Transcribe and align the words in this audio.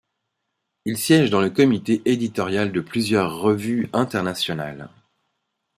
Il 0.85 0.97
siège 0.97 1.29
dans 1.29 1.41
le 1.41 1.51
comité 1.51 2.01
éditorial 2.05 2.71
de 2.71 2.81
plusieurs 2.81 3.37
revues 3.37 3.87
internationales. 3.93 4.89